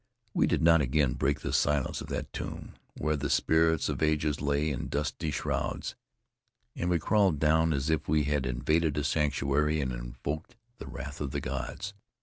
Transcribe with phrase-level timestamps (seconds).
[0.33, 4.41] We did not again break the silence of that tomb, where the spirits of ages
[4.41, 5.93] lay in dusty shrouds;
[6.75, 11.21] and we crawled down as if we had invaded a sanctuary and invoked the wrath
[11.21, 11.93] of the gods.